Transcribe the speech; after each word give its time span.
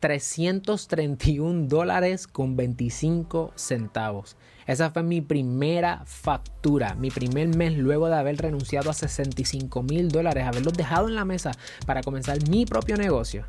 331 0.00 1.68
dólares 1.68 2.26
con 2.26 2.56
25 2.56 3.52
centavos. 3.54 4.36
Esa 4.66 4.90
fue 4.90 5.02
mi 5.02 5.20
primera 5.20 6.02
factura, 6.06 6.94
mi 6.94 7.10
primer 7.10 7.54
mes 7.54 7.76
luego 7.76 8.08
de 8.08 8.16
haber 8.16 8.38
renunciado 8.38 8.90
a 8.90 8.94
65 8.94 9.82
mil 9.82 10.08
dólares, 10.08 10.44
haberlos 10.46 10.72
dejado 10.72 11.06
en 11.08 11.14
la 11.14 11.26
mesa 11.26 11.52
para 11.86 12.02
comenzar 12.02 12.38
mi 12.48 12.64
propio 12.64 12.96
negocio. 12.96 13.44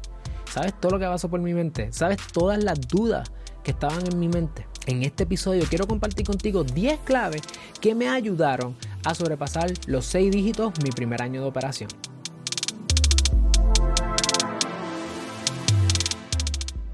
¿Sabes 0.51 0.77
todo 0.79 0.91
lo 0.91 0.99
que 0.99 1.05
pasó 1.05 1.29
por 1.29 1.39
mi 1.39 1.53
mente? 1.53 1.93
¿Sabes 1.93 2.17
todas 2.33 2.61
las 2.61 2.81
dudas 2.81 3.31
que 3.63 3.71
estaban 3.71 4.05
en 4.11 4.19
mi 4.19 4.27
mente? 4.27 4.67
En 4.87 5.03
este 5.03 5.23
episodio 5.23 5.63
quiero 5.69 5.87
compartir 5.87 6.25
contigo 6.25 6.65
10 6.65 6.99
claves 7.05 7.43
que 7.79 7.95
me 7.95 8.09
ayudaron 8.09 8.75
a 9.05 9.15
sobrepasar 9.15 9.71
los 9.87 10.05
6 10.07 10.31
dígitos 10.31 10.73
mi 10.83 10.89
primer 10.89 11.21
año 11.21 11.41
de 11.41 11.47
operación. 11.47 11.89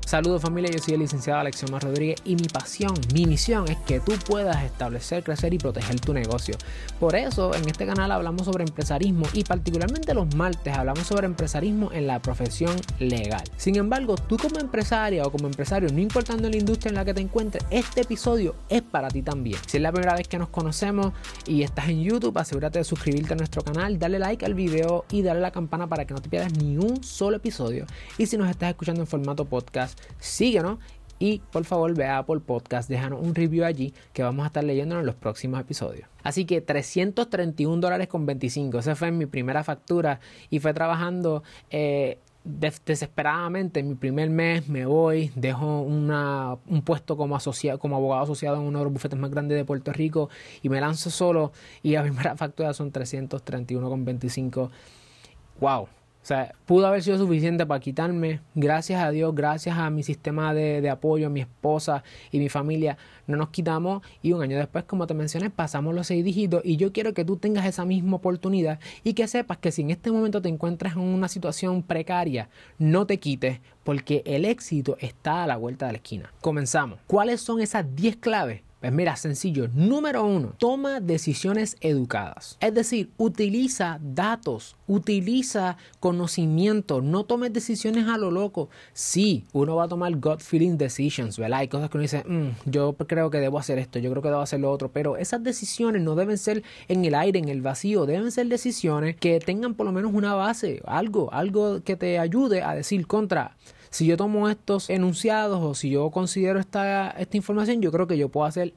Saludos 0.08 0.42
familia, 0.42 0.72
yo 0.72 0.80
soy 0.80 0.94
el 0.94 1.02
licenciado 1.02 1.42
Alexioma 1.42 1.82
Rodríguez 1.82 2.22
y 2.24 2.38
mi 2.38 2.48
pasión, 2.48 2.94
mi 3.14 3.26
misión 3.26 3.68
es 3.68 3.76
que 3.80 4.00
tú 4.00 4.14
puedas 4.26 4.64
establecer, 4.64 5.22
crecer 5.22 5.54
y 5.54 5.58
proteger 5.58 6.00
tu 6.00 6.14
negocio. 6.14 6.56
Por 6.98 7.18
eso 7.18 7.54
en 7.54 7.68
este 7.68 7.86
canal 7.86 8.14
hablamos 8.14 8.46
sobre 8.46 8.64
empresarismo 8.64 9.26
y 9.34 9.44
particularmente 9.44 10.14
los 10.14 10.34
martes 10.34 10.74
hablamos 10.74 11.08
sobre 11.08 11.26
empresarismo 11.26 11.92
en 11.92 12.08
la 12.08 12.22
profesión 12.22 12.74
legal. 13.00 13.44
Sin 13.58 13.76
embargo, 13.76 14.16
tú 14.16 14.38
como 14.38 14.60
empresaria 14.60 15.26
o 15.26 15.30
como 15.30 15.48
empresario, 15.48 15.90
no 15.92 16.00
importando 16.00 16.50
la 16.50 16.56
industria 16.56 16.88
en 16.88 16.96
la 16.96 17.04
que 17.04 17.14
te 17.14 17.20
encuentres, 17.20 17.66
este 17.70 18.00
episodio 18.00 18.56
es 18.70 18.84
para 18.84 19.10
ti 19.10 19.24
también. 19.24 19.60
Si 19.68 19.76
es 19.76 19.84
la 19.84 19.92
primera 19.92 20.16
vez 20.16 20.30
que 20.30 20.40
nos 20.40 20.48
conocemos 20.48 21.12
y 21.46 21.64
estás 21.64 21.90
en 21.90 22.02
YouTube, 22.02 22.38
asegúrate 22.38 22.80
de 22.80 22.86
suscribirte 22.86 23.34
a 23.34 23.36
nuestro 23.36 23.62
canal, 23.62 24.00
darle 24.00 24.20
like 24.20 24.46
al 24.46 24.54
video 24.54 25.04
y 25.12 25.22
darle 25.22 25.42
la 25.42 25.52
campana 25.52 25.88
para 25.88 26.06
que 26.06 26.14
no 26.14 26.22
te 26.22 26.30
pierdas 26.30 26.54
ni 26.54 26.78
un 26.78 27.04
solo 27.04 27.36
episodio. 27.36 27.86
Y 28.18 28.28
si 28.28 28.38
nos 28.38 28.50
estás 28.50 28.70
escuchando 28.70 29.02
en 29.02 29.08
formato 29.08 29.44
podcast, 29.44 29.97
síguenos 30.20 30.80
y 31.20 31.40
por 31.52 31.66
favor 31.66 31.96
ve 31.96 32.06
a 32.06 32.20
Apple 32.20 32.40
Podcast, 32.40 32.90
déjanos 32.90 33.22
un 33.22 33.34
review 33.34 33.66
allí 33.66 33.94
que 34.14 34.24
vamos 34.24 34.44
a 34.44 34.48
estar 34.48 34.64
leyendo 34.64 35.00
en 35.00 35.06
los 35.06 35.16
próximos 35.16 35.60
episodios. 35.60 36.08
Así 36.24 36.46
que 36.46 36.62
331 36.62 37.82
dólares 37.82 38.08
con 38.08 38.26
25, 38.26 38.80
esa 38.80 38.96
fue 38.96 39.12
mi 39.12 39.26
primera 39.26 39.64
factura 39.64 40.20
y 40.50 40.60
fue 40.60 40.74
trabajando 40.74 41.44
eh, 41.70 42.20
desesperadamente. 42.44 43.80
En 43.80 43.90
mi 43.90 43.96
primer 43.96 44.30
mes 44.30 44.68
me 44.70 44.86
voy, 44.86 45.32
dejo 45.36 45.82
un 45.82 46.82
puesto 46.86 47.18
como, 47.18 47.36
asociado, 47.36 47.80
como 47.80 47.96
abogado 47.96 48.24
asociado 48.24 48.58
en 48.58 48.64
uno 48.64 48.80
de 48.80 48.86
los 48.86 48.94
bufetes 48.94 49.20
más 49.20 49.32
grandes 49.32 49.58
de 49.58 49.66
Puerto 49.66 49.92
Rico 49.92 50.30
y 50.62 50.70
me 50.70 50.80
lanzo 50.80 51.10
solo 51.10 51.52
y 51.84 51.94
la 51.94 52.04
primera 52.04 52.36
factura 52.36 52.74
son 52.74 52.92
331 52.92 53.90
con 53.90 54.06
25. 54.06 54.72
¡Wow! 55.60 55.88
Sea, 56.28 56.54
pudo 56.66 56.86
haber 56.88 57.02
sido 57.02 57.18
suficiente 57.18 57.66
para 57.66 57.80
quitarme. 57.80 58.42
Gracias 58.54 59.02
a 59.02 59.12
Dios, 59.12 59.34
gracias 59.34 59.78
a 59.78 59.90
mi 59.90 60.04
sistema 60.04 60.54
de, 60.54 60.90
apoyo, 60.90 61.28
a 61.28 61.30
mi 61.30 61.40
esposa 61.40 62.04
y 62.34 62.40
mi 62.40 62.50
familia, 62.50 62.98
no 63.28 63.38
nos 63.38 63.48
quitamos. 63.48 64.02
Y 64.22 64.34
un 64.34 64.42
año 64.42 64.58
después, 64.58 64.84
como 64.84 65.08
te 65.08 65.14
mencioné, 65.14 65.50
pasamos 65.50 65.96
los 65.96 66.08
seis 66.08 66.26
dígitos. 66.26 66.64
Y 66.66 66.76
yo 66.76 66.92
quiero 66.92 67.14
que 67.14 67.24
tú 67.24 67.38
tengas 67.38 67.66
esa 67.66 67.86
misma 67.86 68.18
oportunidad 68.18 68.78
y 69.06 69.14
que 69.14 69.26
sepas 69.26 69.60
que 69.60 69.72
si 69.72 69.84
en 69.84 69.92
este 69.92 70.12
momento 70.12 70.42
te 70.42 70.50
encuentras 70.50 70.98
en 70.98 71.04
una 71.04 71.30
situación 71.30 71.82
precaria, 71.82 72.50
no 72.78 73.08
te 73.08 73.22
quites 73.22 73.62
porque 73.86 74.22
el 74.26 74.44
éxito 74.44 74.98
está 75.00 75.46
a 75.46 75.48
la 75.48 75.56
vuelta 75.56 75.86
de 75.86 75.94
la 75.94 75.98
esquina. 76.00 76.34
Comenzamos. 76.42 77.00
¿Cuáles 77.08 77.40
son 77.40 77.62
esas 77.62 77.96
10 77.96 78.18
claves 78.18 78.67
pues 78.80 78.92
mira, 78.92 79.16
sencillo. 79.16 79.70
Número 79.74 80.24
uno, 80.24 80.54
toma 80.60 81.00
decisiones 81.00 81.78
educadas. 81.82 82.58
Es 82.60 82.74
decir, 82.76 83.10
utiliza 83.18 84.00
datos, 84.02 84.76
utiliza 84.88 85.78
conocimiento, 86.00 87.02
no 87.02 87.24
tomes 87.24 87.52
decisiones 87.54 88.08
a 88.08 88.18
lo 88.18 88.30
loco. 88.30 88.70
Sí, 88.94 89.46
uno 89.52 89.76
va 89.76 89.86
a 89.86 89.88
tomar 89.88 90.16
gut 90.18 90.42
feeling 90.42 90.78
decisions, 90.78 91.40
¿verdad? 91.40 91.60
Hay 91.60 91.68
cosas 91.68 91.90
que 91.90 91.98
uno 91.98 92.04
dice, 92.04 92.24
mm, 92.24 92.70
yo 92.70 92.94
creo 92.94 93.32
que 93.32 93.40
debo 93.40 93.58
hacer 93.58 93.80
esto, 93.80 93.98
yo 93.98 94.12
creo 94.12 94.22
que 94.22 94.30
debo 94.30 94.42
hacer 94.42 94.60
lo 94.60 94.72
otro, 94.72 94.92
pero 94.92 95.18
esas 95.18 95.44
decisiones 95.44 96.04
no 96.04 96.14
deben 96.14 96.38
ser 96.38 96.62
en 96.88 97.04
el 97.04 97.16
aire, 97.16 97.40
en 97.40 97.50
el 97.50 97.62
vacío, 97.62 98.06
deben 98.06 98.32
ser 98.32 98.48
decisiones 98.48 99.16
que 99.16 99.40
tengan 99.40 99.74
por 99.74 99.88
lo 99.88 99.92
menos 99.92 100.12
una 100.14 100.36
base, 100.36 100.84
algo, 100.86 101.34
algo 101.34 101.82
que 101.84 101.96
te 101.96 102.20
ayude 102.20 102.62
a 102.62 102.76
decir 102.76 103.08
contra 103.08 103.56
si 103.90 104.06
yo 104.06 104.18
tomo 104.18 104.50
estos 104.50 104.90
enunciados 104.90 105.60
o 105.62 105.76
si 105.76 105.90
yo 105.92 106.10
considero 106.12 106.60
esta, 106.60 107.12
esta 107.12 107.38
información, 107.38 107.82
yo 107.82 107.92
creo 107.92 108.08
que 108.08 108.18
yo 108.18 108.30
puedo 108.30 108.46
hacer 108.46 108.74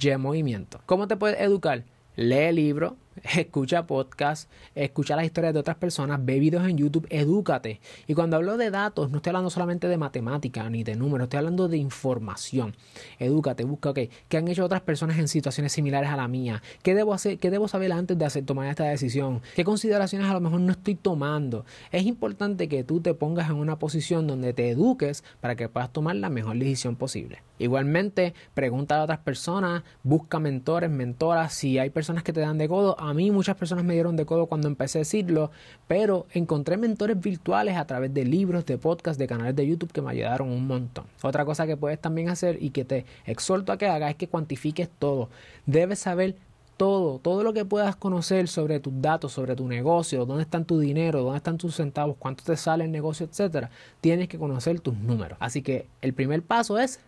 Y 0.00 0.16
movimiento. 0.16 0.80
¿Cómo 0.86 1.08
te 1.08 1.16
puedes 1.16 1.40
educar? 1.40 1.84
Lee 2.16 2.52
libros, 2.52 2.94
escucha 3.36 3.86
podcast, 3.86 4.50
escucha 4.74 5.16
las 5.16 5.24
historias 5.24 5.54
de 5.54 5.60
otras 5.60 5.76
personas, 5.76 6.24
ve 6.24 6.38
videos 6.38 6.66
en 6.68 6.76
YouTube, 6.76 7.06
edúcate. 7.10 7.80
Y 8.06 8.14
cuando 8.14 8.36
hablo 8.36 8.56
de 8.56 8.70
datos, 8.70 9.10
no 9.10 9.18
estoy 9.18 9.30
hablando 9.30 9.50
solamente 9.50 9.88
de 9.88 9.96
matemática 9.96 10.68
ni 10.70 10.84
de 10.84 10.96
números, 10.96 11.26
estoy 11.26 11.38
hablando 11.38 11.68
de 11.68 11.76
información. 11.76 12.74
Edúcate, 13.18 13.64
busca, 13.64 13.90
ok, 13.90 13.98
¿qué 14.28 14.36
han 14.36 14.48
hecho 14.48 14.64
otras 14.64 14.82
personas 14.82 15.18
en 15.18 15.28
situaciones 15.28 15.72
similares 15.72 16.10
a 16.10 16.16
la 16.16 16.28
mía? 16.28 16.62
¿Qué 16.82 16.94
debo 16.94 17.14
hacer? 17.14 17.38
¿Qué 17.38 17.50
debo 17.50 17.68
saber 17.68 17.92
antes 17.92 18.18
de 18.18 18.42
tomar 18.42 18.68
esta 18.68 18.84
decisión? 18.84 19.42
¿Qué 19.54 19.64
consideraciones 19.64 20.28
a 20.28 20.34
lo 20.34 20.40
mejor 20.40 20.60
no 20.60 20.72
estoy 20.72 20.94
tomando? 20.94 21.64
Es 21.92 22.04
importante 22.04 22.68
que 22.68 22.84
tú 22.84 23.00
te 23.00 23.14
pongas 23.14 23.50
en 23.50 23.56
una 23.56 23.78
posición 23.78 24.26
donde 24.26 24.52
te 24.52 24.70
eduques 24.70 25.24
para 25.40 25.56
que 25.56 25.68
puedas 25.68 25.92
tomar 25.92 26.16
la 26.16 26.28
mejor 26.28 26.56
decisión 26.58 26.96
posible. 26.96 27.42
Igualmente, 27.58 28.34
pregunta 28.54 28.98
a 28.98 29.02
otras 29.02 29.18
personas, 29.18 29.82
busca 30.02 30.38
mentores, 30.38 30.90
mentoras, 30.90 31.52
si 31.52 31.78
hay 31.78 31.90
personas 31.90 32.22
que 32.22 32.32
te 32.32 32.40
dan 32.40 32.58
de 32.58 32.68
codo, 32.68 32.96
a 33.08 33.14
mí 33.14 33.30
muchas 33.30 33.56
personas 33.56 33.84
me 33.84 33.94
dieron 33.94 34.16
de 34.16 34.26
codo 34.26 34.46
cuando 34.46 34.68
empecé 34.68 34.98
a 34.98 35.00
decirlo, 35.00 35.50
pero 35.86 36.26
encontré 36.32 36.76
mentores 36.76 37.18
virtuales 37.20 37.76
a 37.76 37.86
través 37.86 38.12
de 38.12 38.24
libros, 38.24 38.66
de 38.66 38.78
podcasts, 38.78 39.18
de 39.18 39.26
canales 39.26 39.56
de 39.56 39.66
YouTube 39.66 39.92
que 39.92 40.02
me 40.02 40.10
ayudaron 40.10 40.50
un 40.50 40.66
montón. 40.66 41.06
Otra 41.22 41.44
cosa 41.44 41.66
que 41.66 41.76
puedes 41.76 42.00
también 42.00 42.28
hacer 42.28 42.62
y 42.62 42.70
que 42.70 42.84
te 42.84 43.06
exhorto 43.24 43.72
a 43.72 43.78
que 43.78 43.86
hagas 43.86 44.10
es 44.10 44.16
que 44.16 44.28
cuantifiques 44.28 44.88
todo. 44.98 45.30
Debes 45.66 46.00
saber 46.00 46.36
todo, 46.76 47.18
todo 47.18 47.42
lo 47.42 47.52
que 47.52 47.64
puedas 47.64 47.96
conocer 47.96 48.46
sobre 48.46 48.78
tus 48.78 48.92
datos, 49.02 49.32
sobre 49.32 49.56
tu 49.56 49.66
negocio, 49.66 50.24
dónde 50.24 50.44
están 50.44 50.64
tu 50.64 50.78
dinero, 50.78 51.22
dónde 51.22 51.38
están 51.38 51.58
tus 51.58 51.74
centavos, 51.74 52.16
cuánto 52.18 52.44
te 52.44 52.56
sale 52.56 52.84
el 52.84 52.92
negocio, 52.92 53.26
etcétera, 53.26 53.70
tienes 54.00 54.28
que 54.28 54.38
conocer 54.38 54.80
tus 54.80 54.96
números. 54.96 55.36
Así 55.40 55.60
que 55.62 55.86
el 56.02 56.14
primer 56.14 56.42
paso 56.42 56.78
es 56.78 57.00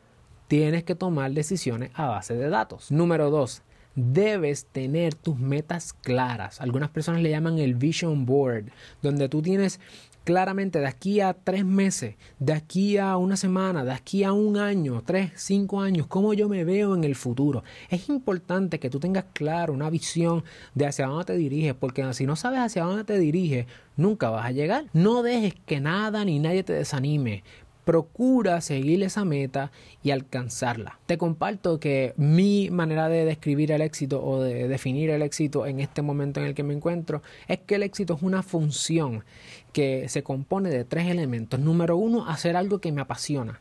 tienes 0.49 0.83
que 0.83 0.97
tomar 0.97 1.31
decisiones 1.31 1.93
a 1.94 2.09
base 2.09 2.34
de 2.34 2.49
datos. 2.49 2.91
Número 2.91 3.31
dos, 3.31 3.62
debes 3.95 4.67
tener 4.67 5.15
tus 5.15 5.39
metas 5.39 5.93
claras. 5.93 6.61
Algunas 6.61 6.91
personas 6.91 7.23
le 7.23 7.31
llaman 7.31 7.59
el 7.59 7.75
vision 7.75 8.27
board, 8.27 8.67
donde 9.03 9.28
tú 9.28 9.43
tienes 9.43 9.81
claramente 10.25 10.81
de 10.81 10.87
aquí 10.87 11.21
a 11.21 11.34
tres 11.34 11.65
meses, 11.65 12.17
de 12.39 12.53
aquí 12.53 12.99
a 12.99 13.17
una 13.17 13.37
semana, 13.37 13.84
de 13.84 13.93
aquí 13.93 14.23
a 14.25 14.33
un 14.33 14.59
año, 14.59 15.03
tres, 15.05 15.33
cinco 15.37 15.81
años, 15.81 16.06
cómo 16.06 16.34
yo 16.34 16.49
me 16.49 16.65
veo 16.65 16.95
en 16.95 17.05
el 17.05 17.17
futuro. 17.17 17.65
Es 17.89 18.09
importante 18.09 18.78
que 18.78 18.91
tú 18.91 19.01
tengas 19.01 19.25
claro 19.33 19.73
una 19.73 19.91
visión 19.91 20.45
de 20.75 20.87
hacia 20.87 21.07
dónde 21.07 21.25
te 21.25 21.37
diriges, 21.37 21.75
porque 21.75 22.12
si 22.15 22.27
no 22.27 22.37
sabes 22.37 22.61
hacia 22.61 22.84
dónde 22.84 23.05
te 23.05 23.19
diriges, 23.19 23.67
nunca 23.97 24.31
vas 24.31 24.47
a 24.47 24.53
llegar. 24.53 24.84
No 24.93 25.22
dejes 25.22 25.55
que 25.67 25.81
nada 25.81 26.25
ni 26.25 26.39
nadie 26.39 26.62
te 26.62 26.75
desanime 26.75 27.43
procura 27.84 28.60
seguir 28.60 29.02
esa 29.02 29.24
meta 29.24 29.70
y 30.02 30.10
alcanzarla. 30.10 30.98
Te 31.06 31.18
comparto 31.18 31.80
que 31.80 32.14
mi 32.16 32.70
manera 32.70 33.08
de 33.08 33.24
describir 33.24 33.72
el 33.72 33.80
éxito 33.80 34.24
o 34.24 34.42
de 34.42 34.68
definir 34.68 35.10
el 35.10 35.22
éxito 35.22 35.66
en 35.66 35.80
este 35.80 36.02
momento 36.02 36.41
en 36.41 36.46
el 36.46 36.54
que 36.54 36.62
me 36.62 36.74
encuentro 36.74 37.22
es 37.48 37.58
que 37.58 37.76
el 37.76 37.82
éxito 37.82 38.14
es 38.14 38.22
una 38.22 38.42
función 38.42 39.24
que 39.72 40.08
se 40.08 40.22
compone 40.22 40.70
de 40.70 40.84
tres 40.84 41.08
elementos. 41.08 41.60
Número 41.60 41.96
uno, 41.96 42.26
hacer 42.28 42.56
algo 42.56 42.80
que 42.80 42.92
me 42.92 43.00
apasiona. 43.00 43.60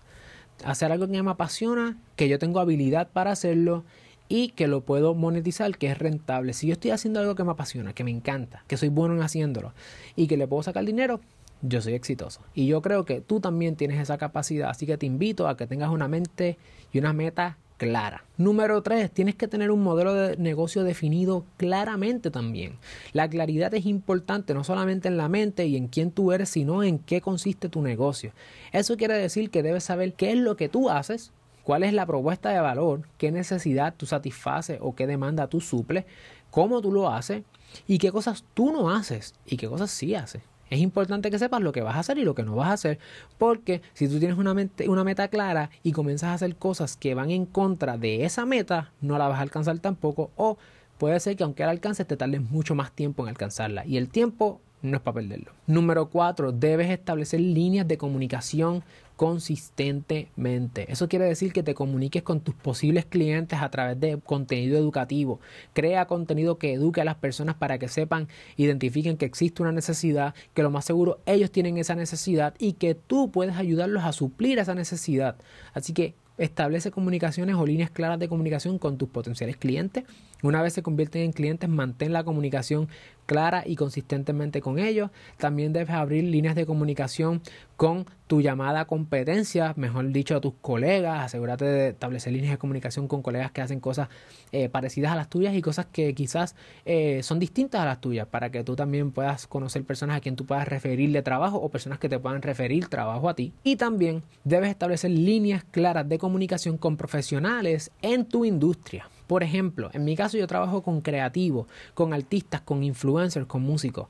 Hacer 0.64 0.92
algo 0.92 1.08
que 1.08 1.24
me 1.24 1.32
apasiona, 1.32 1.98
que 2.16 2.28
yo 2.28 2.38
tengo 2.38 2.60
habilidad 2.60 3.08
para 3.12 3.32
hacerlo 3.32 3.86
y 4.28 4.50
que 4.50 4.68
lo 4.68 4.82
puedo 4.82 5.16
monetizar, 5.16 5.76
que 5.78 5.88
es 5.88 5.98
rentable. 5.98 6.54
Si 6.54 6.68
yo 6.68 6.74
estoy 6.74 6.92
haciendo 6.92 7.20
algo 7.20 7.36
que 7.36 7.44
me 7.44 7.52
apasiona, 7.52 7.94
que 7.94 8.04
me 8.04 8.12
encanta, 8.12 8.64
que 8.68 8.78
soy 8.78 8.90
bueno 8.90 9.16
en 9.16 9.24
haciéndolo 9.24 9.74
y 10.16 10.28
que 10.28 10.38
le 10.38 10.48
puedo 10.48 10.62
sacar 10.62 10.86
dinero, 10.86 11.20
yo 11.62 11.82
soy 11.82 11.94
exitoso. 11.94 12.42
Y 12.54 12.68
yo 12.68 12.82
creo 12.82 13.06
que 13.06 13.22
tú 13.22 13.40
también 13.40 13.76
tienes 13.76 14.00
esa 14.00 14.18
capacidad, 14.18 14.70
así 14.70 14.86
que 14.86 14.98
te 14.98 15.06
invito 15.06 15.48
a 15.48 15.58
que 15.58 15.68
tengas 15.68 15.90
una 15.90 16.08
mente 16.08 16.58
y 16.92 17.00
una 17.00 17.14
meta 17.14 17.58
clara. 17.78 18.26
Número 18.38 18.84
tres, 18.84 19.10
tienes 19.10 19.36
que 19.36 19.48
tener 19.48 19.72
un 19.72 19.82
modelo 19.82 20.14
de 20.14 20.38
negocio 20.38 20.84
definido 20.84 21.46
claramente 21.58 22.30
también. 22.30 22.78
La 23.14 23.30
claridad 23.30 23.74
es 23.74 23.86
importante 23.86 24.54
no 24.54 24.64
solamente 24.64 25.08
en 25.08 25.18
la 25.18 25.30
mente 25.30 25.66
y 25.66 25.78
en 25.78 25.88
quién 25.88 26.12
tú 26.12 26.32
eres, 26.32 26.50
sino 26.50 26.84
en 26.84 27.00
qué 27.00 27.22
consiste 27.22 27.70
tu 27.70 27.82
negocio. 27.82 28.34
Eso 28.74 28.98
quiere 28.98 29.16
decir 29.16 29.50
que 29.50 29.64
debes 29.64 29.86
saber 29.86 30.14
qué 30.14 30.32
es 30.32 30.38
lo 30.38 30.58
que 30.58 30.70
tú 30.70 30.90
haces, 30.90 31.32
cuál 31.64 31.84
es 31.84 31.94
la 31.94 32.06
propuesta 32.06 32.50
de 32.50 32.60
valor, 32.60 33.08
qué 33.18 33.32
necesidad 33.32 33.96
tú 33.96 34.06
satisfaces 34.06 34.78
o 34.82 34.94
qué 34.94 35.08
demanda 35.08 35.48
tú 35.48 35.62
suples, 35.62 36.06
cómo 36.52 36.82
tú 36.82 36.92
lo 36.92 37.10
haces 37.10 37.44
y 37.88 37.98
qué 37.98 38.12
cosas 38.12 38.44
tú 38.54 38.72
no 38.74 38.92
haces 38.92 39.36
y 39.46 39.56
qué 39.58 39.68
cosas 39.68 39.90
sí 39.90 40.16
haces. 40.16 40.42
Es 40.70 40.80
importante 40.80 41.32
que 41.32 41.40
sepas 41.40 41.62
lo 41.62 41.72
que 41.72 41.82
vas 41.82 41.96
a 41.96 42.00
hacer 42.00 42.18
y 42.18 42.24
lo 42.24 42.36
que 42.36 42.44
no 42.44 42.56
vas 42.56 42.70
a 42.70 42.74
hacer, 42.74 43.00
porque 43.38 43.82
si 43.94 44.08
tú 44.08 44.20
tienes 44.20 44.38
una, 44.38 44.56
una 44.88 45.04
meta 45.04 45.28
clara 45.28 45.70
y 45.84 45.92
comienzas 45.92 46.30
a 46.30 46.34
hacer 46.34 46.56
cosas 46.56 46.96
que 46.98 47.16
van 47.16 47.32
en 47.32 47.46
contra 47.46 47.98
de 47.98 48.26
esa 48.26 48.46
meta, 48.46 48.92
no 49.02 49.18
la 49.18 49.28
vas 49.28 49.40
a 49.40 49.44
alcanzar 49.44 49.80
tampoco, 49.80 50.32
o 50.36 50.58
puede 50.98 51.20
ser 51.20 51.36
que 51.36 51.44
aunque 51.44 51.64
la 51.64 51.72
alcances 51.72 52.06
te 52.06 52.18
tardes 52.18 52.42
mucho 52.42 52.76
más 52.76 52.92
tiempo 52.92 53.24
en 53.24 53.30
alcanzarla, 53.30 53.86
y 53.86 53.98
el 53.98 54.10
tiempo 54.10 54.62
no 54.82 54.98
es 54.98 55.04
para 55.04 55.16
perderlo. 55.16 55.52
Número 55.68 56.10
cuatro, 56.10 56.52
debes 56.52 56.90
establecer 56.90 57.42
líneas 57.42 57.88
de 57.88 57.98
comunicación 57.98 58.84
consistentemente. 59.20 60.90
Eso 60.90 61.10
quiere 61.10 61.26
decir 61.26 61.52
que 61.52 61.62
te 61.62 61.74
comuniques 61.74 62.24
con 62.24 62.40
tus 62.40 62.56
posibles 62.56 63.04
clientes 63.06 63.60
a 63.62 63.70
través 63.70 64.00
de 64.00 64.18
contenido 64.18 64.78
educativo. 64.78 65.42
Crea 65.74 66.06
contenido 66.06 66.58
que 66.58 66.72
eduque 66.72 67.02
a 67.02 67.04
las 67.04 67.16
personas 67.18 67.56
para 67.56 67.78
que 67.80 67.90
sepan, 67.90 68.30
identifiquen 68.56 69.18
que 69.18 69.26
existe 69.26 69.62
una 69.62 69.74
necesidad, 69.74 70.36
que 70.54 70.64
lo 70.64 70.72
más 70.72 70.86
seguro 70.86 71.20
ellos 71.26 71.52
tienen 71.52 71.78
esa 71.78 71.96
necesidad 71.96 72.54
y 72.60 72.74
que 72.74 72.96
tú 72.96 73.30
puedes 73.30 73.58
ayudarlos 73.58 74.06
a 74.06 74.14
suplir 74.14 74.58
esa 74.58 74.74
necesidad. 74.74 75.36
Así 75.74 75.92
que 75.92 76.16
establece 76.38 76.90
comunicaciones 76.90 77.58
o 77.58 77.66
líneas 77.66 77.92
claras 77.92 78.20
de 78.20 78.30
comunicación 78.30 78.80
con 78.80 78.98
tus 78.98 79.10
potenciales 79.10 79.58
clientes. 79.58 80.06
Una 80.42 80.62
vez 80.62 80.74
se 80.74 80.84
convierten 80.84 81.24
en 81.24 81.32
clientes, 81.34 81.70
mantén 81.70 82.14
la 82.14 82.24
comunicación 82.24 82.88
clara 83.26 83.64
y 83.66 83.76
consistentemente 83.76 84.60
con 84.60 84.80
ellos. 84.80 85.12
También 85.38 85.72
debes 85.72 85.92
abrir 85.92 86.24
líneas 86.24 86.56
de 86.56 86.66
comunicación 86.66 87.42
con 87.78 88.06
tu 88.26 88.42
llamada 88.42 88.86
competencia, 88.86 89.74
mejor 89.76 90.12
dicho, 90.12 90.36
a 90.36 90.42
tus 90.42 90.54
colegas. 90.62 91.26
Asegúrate 91.26 91.66
de 91.66 91.90
establecer 91.90 92.34
líneas 92.34 92.54
de 92.54 92.58
comunicación 92.58 93.08
con 93.08 93.22
colegas 93.22 93.52
que 93.52 93.62
hacen 93.62 93.80
cosas 93.80 94.10
eh, 94.52 94.70
parecidas 94.70 95.12
a 95.12 95.16
las 95.16 95.30
tuyas 95.30 95.54
y 95.54 95.62
cosas 95.62 95.86
que 95.92 96.16
quizás 96.16 96.56
eh, 96.86 97.22
son 97.22 97.38
distintas 97.38 97.82
a 97.82 97.86
las 97.86 98.02
tuyas 98.02 98.26
para 98.28 98.50
que 98.50 98.64
tú 98.64 98.76
también 98.76 99.12
puedas 99.12 99.46
conocer 99.46 99.84
personas 99.84 100.18
a 100.18 100.22
quien 100.22 100.36
tú 100.36 100.46
puedas 100.46 100.68
referirle 100.68 101.22
trabajo 101.22 101.58
o 101.58 101.70
personas 101.70 102.00
que 102.00 102.10
te 102.10 102.18
puedan 102.18 102.42
referir 102.42 102.88
trabajo 102.88 103.30
a 103.30 103.36
ti. 103.36 103.54
Y 103.64 103.76
también 103.76 104.24
debes 104.44 104.70
establecer 104.70 105.12
líneas 105.12 105.64
claras 105.66 106.08
de 106.08 106.18
comunicación 106.18 106.78
con 106.78 106.98
profesionales 106.98 107.92
en 108.02 108.26
tu 108.26 108.46
industria. 108.46 109.08
Por 109.30 109.44
ejemplo, 109.44 109.92
en 109.94 110.06
mi 110.06 110.16
caso 110.16 110.40
yo 110.40 110.48
trabajo 110.48 110.82
con 110.82 111.02
creativos, 111.02 111.68
con 111.94 112.16
artistas, 112.16 112.62
con 112.62 112.82
influencers, 112.82 113.46
con 113.46 113.62
músicos. 113.62 114.08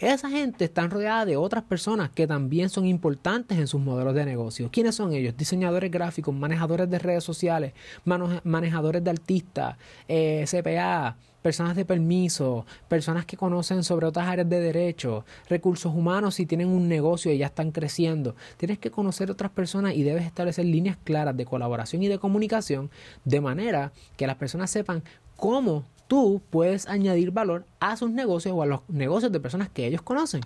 Esa 0.00 0.30
gente 0.30 0.64
está 0.64 0.86
rodeada 0.86 1.26
de 1.26 1.36
otras 1.36 1.62
personas 1.62 2.08
que 2.08 2.26
también 2.26 2.70
son 2.70 2.86
importantes 2.86 3.58
en 3.58 3.66
sus 3.66 3.82
modelos 3.82 4.14
de 4.14 4.24
negocio. 4.24 4.70
¿Quiénes 4.72 4.94
son 4.94 5.12
ellos? 5.12 5.36
Diseñadores 5.36 5.90
gráficos, 5.90 6.34
manejadores 6.34 6.88
de 6.88 6.98
redes 6.98 7.22
sociales, 7.22 7.74
manejadores 8.06 9.04
de 9.04 9.10
artistas, 9.10 9.76
eh, 10.08 10.46
CPA, 10.48 11.18
personas 11.42 11.76
de 11.76 11.84
permiso, 11.84 12.64
personas 12.88 13.26
que 13.26 13.36
conocen 13.36 13.84
sobre 13.84 14.06
otras 14.06 14.26
áreas 14.26 14.48
de 14.48 14.60
derecho, 14.60 15.26
recursos 15.50 15.94
humanos 15.94 16.36
si 16.36 16.46
tienen 16.46 16.68
un 16.68 16.88
negocio 16.88 17.30
y 17.30 17.36
ya 17.36 17.46
están 17.46 17.70
creciendo. 17.70 18.34
Tienes 18.56 18.78
que 18.78 18.90
conocer 18.90 19.30
otras 19.30 19.50
personas 19.50 19.94
y 19.94 20.02
debes 20.02 20.24
establecer 20.24 20.64
líneas 20.64 20.96
claras 21.04 21.36
de 21.36 21.44
colaboración 21.44 22.02
y 22.02 22.08
de 22.08 22.18
comunicación 22.18 22.90
de 23.26 23.42
manera 23.42 23.92
que 24.16 24.26
las 24.26 24.36
personas 24.36 24.70
sepan 24.70 25.02
cómo 25.36 25.84
tú 26.10 26.42
puedes 26.50 26.88
añadir 26.88 27.30
valor 27.30 27.66
a 27.78 27.96
sus 27.96 28.10
negocios 28.10 28.52
o 28.52 28.62
a 28.62 28.66
los 28.66 28.80
negocios 28.88 29.30
de 29.30 29.38
personas 29.38 29.68
que 29.68 29.86
ellos 29.86 30.02
conocen. 30.02 30.40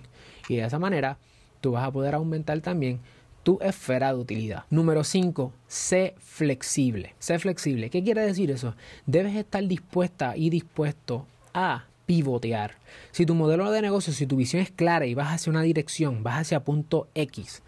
Y 0.47 0.57
de 0.57 0.65
esa 0.65 0.77
manera 0.77 1.17
tú 1.59 1.71
vas 1.71 1.83
a 1.83 1.91
poder 1.91 2.13
aumentar 2.13 2.61
también 2.61 2.99
tu 3.41 3.57
esfera 3.61 4.13
de 4.13 4.19
utilidad. 4.19 4.65
Número 4.69 5.03
5. 5.03 5.51
Sé 5.67 6.13
flexible. 6.19 7.15
Sé 7.17 7.39
flexible. 7.39 7.89
¿Qué 7.89 8.03
quiere 8.03 8.21
decir 8.21 8.51
eso? 8.51 8.75
Debes 9.07 9.35
estar 9.35 9.65
dispuesta 9.65 10.37
y 10.37 10.51
dispuesto 10.51 11.25
a 11.51 11.85
pivotear. 12.05 12.75
Si 13.11 13.25
tu 13.25 13.33
modelo 13.33 13.71
de 13.71 13.81
negocio, 13.81 14.13
si 14.13 14.27
tu 14.27 14.35
visión 14.35 14.61
es 14.61 14.69
clara 14.69 15.07
y 15.07 15.15
vas 15.15 15.33
hacia 15.33 15.49
una 15.49 15.63
dirección, 15.63 16.21
vas 16.21 16.41
hacia 16.41 16.63
punto 16.63 17.07
X, 17.15 17.63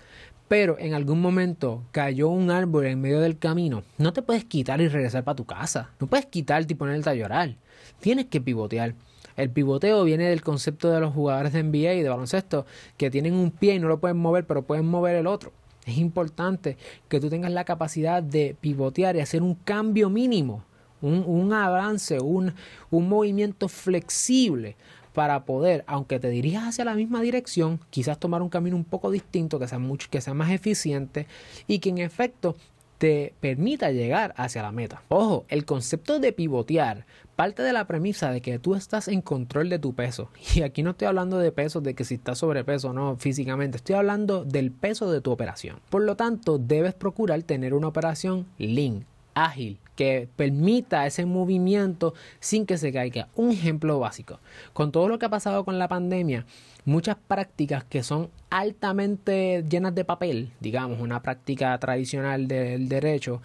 pero 0.47 0.77
en 0.79 0.93
algún 0.93 1.21
momento 1.21 1.83
cayó 1.91 2.29
un 2.29 2.51
árbol 2.51 2.85
en 2.85 3.01
medio 3.01 3.19
del 3.19 3.37
camino, 3.37 3.83
no 3.97 4.13
te 4.13 4.21
puedes 4.21 4.45
quitar 4.45 4.79
y 4.81 4.87
regresar 4.87 5.23
para 5.23 5.35
tu 5.35 5.45
casa. 5.45 5.91
No 5.99 6.07
puedes 6.07 6.25
quitarte 6.25 6.73
y 6.73 6.75
ponerte 6.75 7.09
a 7.09 7.15
llorar. 7.15 7.55
Tienes 7.99 8.27
que 8.27 8.41
pivotear. 8.41 8.95
El 9.35 9.51
pivoteo 9.51 10.03
viene 10.03 10.29
del 10.29 10.41
concepto 10.41 10.89
de 10.89 10.99
los 10.99 11.13
jugadores 11.13 11.53
de 11.53 11.61
NBA 11.61 11.93
y 11.93 12.01
de 12.01 12.09
baloncesto 12.09 12.65
que 12.97 13.11
tienen 13.11 13.35
un 13.35 13.51
pie 13.51 13.75
y 13.75 13.79
no 13.79 13.87
lo 13.87 13.99
pueden 13.99 14.17
mover, 14.17 14.47
pero 14.47 14.63
pueden 14.63 14.87
mover 14.87 15.15
el 15.15 15.27
otro. 15.27 15.51
Es 15.85 15.97
importante 15.97 16.75
que 17.07 17.19
tú 17.19 17.29
tengas 17.29 17.51
la 17.51 17.63
capacidad 17.63 18.23
de 18.23 18.55
pivotear 18.59 19.15
y 19.15 19.19
hacer 19.19 19.43
un 19.43 19.55
cambio 19.55 20.09
mínimo, 20.09 20.63
un, 21.01 21.53
avance, 21.53 22.19
un, 22.19 22.53
un 22.89 23.07
movimiento 23.07 23.67
flexible 23.67 24.75
para 25.17 25.45
poder, 25.45 25.83
aunque 25.87 26.19
te 26.19 26.29
dirijas 26.29 26.67
hacia 26.67 26.85
la 26.85 26.93
misma 26.93 27.21
dirección, 27.21 27.79
quizás 27.89 28.19
tomar 28.19 28.43
un 28.43 28.49
camino 28.49 28.75
un 28.75 28.83
poco 28.83 29.09
distinto, 29.09 29.57
que 29.57 29.67
sea, 29.67 29.79
mucho, 29.79 30.09
que 30.11 30.21
sea 30.21 30.35
más 30.35 30.51
eficiente 30.51 31.25
y 31.65 31.79
que 31.79 31.89
en 31.89 31.97
efecto 31.97 32.55
te 32.99 33.33
permita 33.39 33.89
llegar 33.89 34.35
hacia 34.37 34.61
la 34.61 34.71
meta. 34.71 35.01
Ojo, 35.07 35.45
el 35.49 35.65
concepto 35.65 36.19
de 36.19 36.33
pivotear 36.33 37.07
parte 37.35 37.63
de 37.63 37.73
la 37.73 37.87
premisa 37.87 38.29
de 38.29 38.41
que 38.41 38.59
tú 38.59 38.75
estás 38.75 39.07
en 39.07 39.23
control 39.23 39.69
de 39.69 39.79
tu 39.79 39.95
peso. 39.95 40.29
Y 40.53 40.61
aquí 40.61 40.83
no 40.83 40.91
estoy 40.91 41.07
hablando 41.07 41.39
de 41.39 41.51
peso, 41.51 41.81
de 41.81 41.95
que 41.95 42.05
si 42.05 42.13
estás 42.13 42.37
sobrepeso 42.37 42.89
o 42.89 42.93
no 42.93 43.15
físicamente, 43.17 43.77
estoy 43.77 43.95
hablando 43.95 44.45
del 44.45 44.69
peso 44.69 45.11
de 45.11 45.21
tu 45.21 45.31
operación. 45.31 45.79
Por 45.89 46.03
lo 46.03 46.15
tanto, 46.15 46.59
debes 46.59 46.93
procurar 46.93 47.41
tener 47.41 47.73
una 47.73 47.87
operación 47.87 48.45
lean, 48.59 49.03
ágil, 49.45 49.79
que 49.95 50.27
permita 50.35 51.05
ese 51.05 51.25
movimiento 51.25 52.13
sin 52.39 52.65
que 52.65 52.77
se 52.77 52.93
caiga. 52.93 53.27
Un 53.35 53.51
ejemplo 53.51 53.99
básico. 53.99 54.39
Con 54.73 54.91
todo 54.91 55.07
lo 55.07 55.19
que 55.19 55.25
ha 55.25 55.29
pasado 55.29 55.65
con 55.65 55.79
la 55.79 55.87
pandemia, 55.87 56.45
muchas 56.85 57.17
prácticas 57.27 57.83
que 57.83 58.03
son 58.03 58.29
altamente 58.49 59.63
llenas 59.67 59.93
de 59.95 60.05
papel, 60.05 60.51
digamos, 60.59 61.01
una 61.01 61.21
práctica 61.21 61.77
tradicional 61.79 62.47
del 62.47 62.87
derecho 62.87 63.41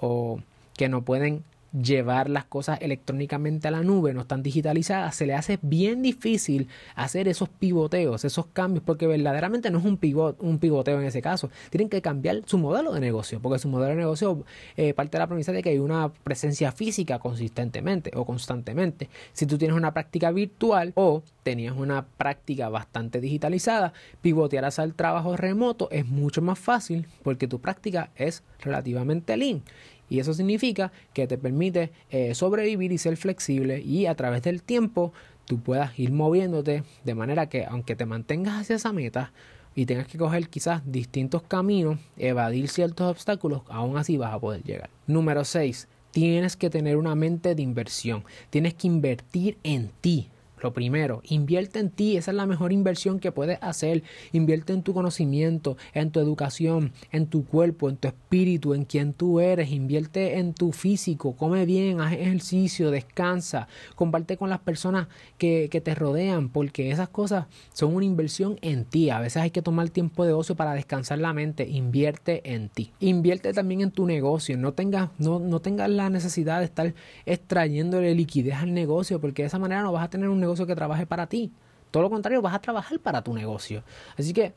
o 0.00 0.40
que 0.76 0.88
no 0.88 1.02
pueden 1.02 1.42
llevar 1.82 2.30
las 2.30 2.44
cosas 2.44 2.78
electrónicamente 2.80 3.68
a 3.68 3.70
la 3.70 3.82
nube, 3.82 4.14
no 4.14 4.22
están 4.22 4.42
digitalizadas, 4.42 5.14
se 5.14 5.26
le 5.26 5.34
hace 5.34 5.58
bien 5.62 6.02
difícil 6.02 6.68
hacer 6.94 7.28
esos 7.28 7.48
pivoteos, 7.48 8.24
esos 8.24 8.46
cambios, 8.46 8.84
porque 8.84 9.06
verdaderamente 9.06 9.70
no 9.70 9.78
es 9.78 9.84
un, 9.84 9.96
pivot, 9.96 10.40
un 10.40 10.58
pivoteo 10.58 11.00
en 11.00 11.06
ese 11.06 11.22
caso. 11.22 11.50
Tienen 11.70 11.88
que 11.88 12.00
cambiar 12.02 12.42
su 12.46 12.58
modelo 12.58 12.92
de 12.92 13.00
negocio, 13.00 13.40
porque 13.40 13.58
su 13.58 13.68
modelo 13.68 13.90
de 13.90 13.96
negocio 13.96 14.44
eh, 14.76 14.94
parte 14.94 15.16
de 15.16 15.18
la 15.18 15.26
premisa 15.26 15.52
de 15.52 15.62
que 15.62 15.70
hay 15.70 15.78
una 15.78 16.12
presencia 16.12 16.72
física 16.72 17.18
consistentemente 17.18 18.10
o 18.14 18.24
constantemente. 18.24 19.08
Si 19.32 19.46
tú 19.46 19.58
tienes 19.58 19.76
una 19.76 19.92
práctica 19.92 20.30
virtual 20.30 20.92
o 20.94 21.22
tenías 21.42 21.76
una 21.76 22.06
práctica 22.06 22.68
bastante 22.68 23.20
digitalizada, 23.20 23.92
pivotear 24.20 24.64
hacia 24.64 24.84
el 24.84 24.94
trabajo 24.94 25.36
remoto 25.36 25.88
es 25.90 26.06
mucho 26.06 26.42
más 26.42 26.58
fácil 26.58 27.06
porque 27.22 27.46
tu 27.46 27.60
práctica 27.60 28.10
es 28.16 28.42
relativamente 28.60 29.36
lean 29.36 29.62
y 30.08 30.20
eso 30.20 30.34
significa 30.34 30.92
que 31.12 31.26
te 31.26 31.38
permite 31.38 31.92
eh, 32.10 32.34
sobrevivir 32.34 32.92
y 32.92 32.98
ser 32.98 33.16
flexible 33.16 33.80
y 33.80 34.06
a 34.06 34.14
través 34.14 34.42
del 34.42 34.62
tiempo 34.62 35.12
tú 35.46 35.60
puedas 35.60 35.98
ir 35.98 36.12
moviéndote 36.12 36.84
de 37.04 37.14
manera 37.14 37.48
que 37.48 37.64
aunque 37.64 37.96
te 37.96 38.06
mantengas 38.06 38.60
hacia 38.60 38.76
esa 38.76 38.92
meta 38.92 39.32
y 39.74 39.86
tengas 39.86 40.06
que 40.06 40.18
coger 40.18 40.48
quizás 40.48 40.82
distintos 40.90 41.42
caminos, 41.42 41.98
evadir 42.16 42.68
ciertos 42.68 43.10
obstáculos, 43.10 43.62
aún 43.68 43.98
así 43.98 44.16
vas 44.16 44.32
a 44.32 44.40
poder 44.40 44.62
llegar. 44.62 44.88
Número 45.06 45.44
6. 45.44 45.86
Tienes 46.12 46.56
que 46.56 46.70
tener 46.70 46.96
una 46.96 47.14
mente 47.14 47.54
de 47.54 47.60
inversión. 47.60 48.24
Tienes 48.48 48.72
que 48.72 48.86
invertir 48.86 49.58
en 49.62 49.90
ti. 50.00 50.30
Lo 50.60 50.72
primero, 50.72 51.20
invierte 51.24 51.78
en 51.78 51.90
ti, 51.90 52.16
esa 52.16 52.30
es 52.30 52.36
la 52.36 52.46
mejor 52.46 52.72
inversión 52.72 53.20
que 53.20 53.32
puedes 53.32 53.58
hacer. 53.60 54.02
Invierte 54.32 54.72
en 54.72 54.82
tu 54.82 54.94
conocimiento, 54.94 55.76
en 55.92 56.10
tu 56.10 56.20
educación, 56.20 56.92
en 57.12 57.26
tu 57.26 57.44
cuerpo, 57.44 57.90
en 57.90 57.96
tu 57.96 58.08
espíritu, 58.08 58.72
en 58.72 58.84
quien 58.84 59.12
tú 59.12 59.40
eres. 59.40 59.70
Invierte 59.70 60.38
en 60.38 60.54
tu 60.54 60.72
físico, 60.72 61.36
come 61.36 61.66
bien, 61.66 62.00
haz 62.00 62.14
ejercicio, 62.14 62.90
descansa, 62.90 63.68
comparte 63.94 64.36
con 64.36 64.48
las 64.48 64.60
personas 64.60 65.08
que, 65.36 65.68
que 65.70 65.80
te 65.80 65.94
rodean, 65.94 66.48
porque 66.48 66.90
esas 66.90 67.08
cosas 67.08 67.46
son 67.72 67.94
una 67.94 68.06
inversión 68.06 68.58
en 68.62 68.84
ti. 68.84 69.10
A 69.10 69.20
veces 69.20 69.42
hay 69.42 69.50
que 69.50 69.62
tomar 69.62 69.90
tiempo 69.90 70.24
de 70.24 70.32
ocio 70.32 70.56
para 70.56 70.72
descansar 70.72 71.18
la 71.18 71.32
mente. 71.34 71.68
Invierte 71.68 72.54
en 72.54 72.70
ti. 72.70 72.92
Invierte 73.00 73.52
también 73.52 73.82
en 73.82 73.90
tu 73.90 74.06
negocio. 74.06 74.56
No 74.56 74.72
tengas, 74.72 75.10
no, 75.18 75.38
no 75.38 75.60
tengas 75.60 75.90
la 75.90 76.08
necesidad 76.08 76.60
de 76.60 76.64
estar 76.64 76.94
extrayéndole 77.26 78.14
liquidez 78.14 78.56
al 78.56 78.72
negocio, 78.72 79.20
porque 79.20 79.42
de 79.42 79.48
esa 79.48 79.58
manera 79.58 79.82
no 79.82 79.92
vas 79.92 80.04
a 80.04 80.10
tener 80.10 80.28
un 80.28 80.40
que 80.54 80.74
trabaje 80.74 81.06
para 81.06 81.26
ti. 81.26 81.52
Todo 81.90 82.04
lo 82.04 82.10
contrario, 82.10 82.42
vas 82.42 82.54
a 82.54 82.60
trabajar 82.60 82.98
para 83.00 83.22
tu 83.22 83.32
negocio. 83.34 83.82
Así 84.18 84.32
que 84.32 84.54